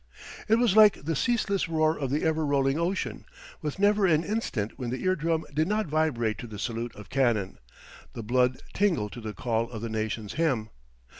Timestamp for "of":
1.95-2.09, 6.95-7.11, 9.69-9.83